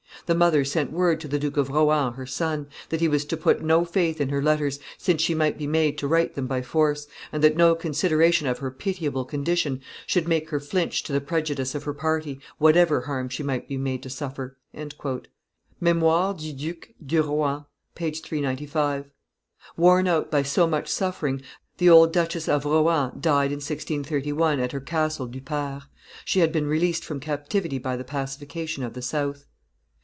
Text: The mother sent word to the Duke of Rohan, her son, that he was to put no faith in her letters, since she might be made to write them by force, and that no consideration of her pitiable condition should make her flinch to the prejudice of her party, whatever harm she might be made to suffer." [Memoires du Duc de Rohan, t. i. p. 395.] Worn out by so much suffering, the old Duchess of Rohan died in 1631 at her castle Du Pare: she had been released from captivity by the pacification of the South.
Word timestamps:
The 0.27 0.35
mother 0.35 0.63
sent 0.63 0.93
word 0.93 1.19
to 1.21 1.27
the 1.27 1.39
Duke 1.39 1.57
of 1.57 1.67
Rohan, 1.69 2.13
her 2.13 2.27
son, 2.27 2.67
that 2.87 3.01
he 3.01 3.07
was 3.09 3.25
to 3.25 3.35
put 3.35 3.61
no 3.63 3.83
faith 3.83 4.21
in 4.21 4.29
her 4.29 4.41
letters, 4.41 4.79
since 4.97 5.21
she 5.21 5.33
might 5.35 5.57
be 5.57 5.67
made 5.67 5.97
to 5.97 6.07
write 6.07 6.35
them 6.35 6.47
by 6.47 6.61
force, 6.61 7.05
and 7.33 7.43
that 7.43 7.57
no 7.57 7.75
consideration 7.75 8.47
of 8.47 8.59
her 8.59 8.71
pitiable 8.71 9.25
condition 9.25 9.81
should 10.07 10.29
make 10.29 10.49
her 10.49 10.59
flinch 10.59 11.03
to 11.03 11.11
the 11.11 11.19
prejudice 11.19 11.75
of 11.75 11.83
her 11.83 11.93
party, 11.93 12.39
whatever 12.59 13.01
harm 13.01 13.27
she 13.27 13.43
might 13.43 13.67
be 13.67 13.75
made 13.77 14.01
to 14.03 14.09
suffer." 14.09 14.55
[Memoires 15.81 16.37
du 16.37 16.53
Duc 16.53 16.89
de 17.05 17.17
Rohan, 17.21 17.65
t. 17.95 18.05
i. 18.05 18.09
p. 18.11 18.15
395.] 18.15 19.09
Worn 19.75 20.07
out 20.07 20.31
by 20.31 20.43
so 20.43 20.65
much 20.65 20.87
suffering, 20.87 21.41
the 21.77 21.89
old 21.89 22.13
Duchess 22.13 22.47
of 22.47 22.63
Rohan 22.63 23.19
died 23.19 23.51
in 23.51 23.59
1631 23.59 24.61
at 24.61 24.71
her 24.71 24.79
castle 24.79 25.25
Du 25.27 25.41
Pare: 25.41 25.81
she 26.23 26.39
had 26.39 26.53
been 26.53 26.67
released 26.67 27.03
from 27.03 27.19
captivity 27.19 27.79
by 27.79 27.97
the 27.97 28.05
pacification 28.05 28.83
of 28.83 28.93
the 28.93 29.01
South. 29.01 29.45